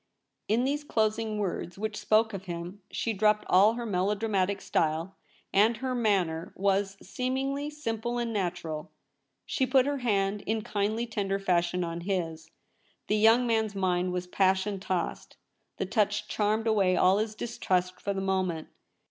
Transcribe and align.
In 0.47 0.63
these 0.63 0.83
closing 0.83 1.37
words, 1.37 1.77
which 1.77 1.95
spoke 1.95 2.33
of 2.33 2.45
him, 2.45 2.81
she 2.89 3.13
dropped 3.13 3.45
all 3.47 3.73
her 3.73 3.85
melodramatic 3.85 4.59
style, 4.59 5.15
and 5.53 5.77
her 5.77 5.93
LITER 5.93 5.93
A 5.93 6.01
SCRIPT 6.01 6.09
A. 6.09 6.25
241 6.25 6.27
manner 6.27 6.53
was, 6.79 7.07
seemingly, 7.07 7.69
simple 7.69 8.17
and 8.17 8.33
natural. 8.33 8.89
She 9.45 9.67
put 9.67 9.85
her 9.85 9.99
hand 9.99 10.41
in 10.47 10.63
kindly, 10.63 11.05
tender 11.05 11.37
fashion 11.37 11.83
on 11.83 12.01
his. 12.01 12.49
The 13.09 13.15
young 13.15 13.45
man's 13.45 13.75
mind 13.75 14.11
was 14.11 14.25
passion 14.25 14.79
tossed; 14.79 15.37
the 15.77 15.85
touch 15.85 16.27
charmed 16.27 16.65
away 16.65 16.97
all 16.97 17.19
his 17.19 17.35
dis 17.35 17.59
trust— 17.59 18.01
for 18.01 18.11
the 18.15 18.21
moment. 18.21 18.69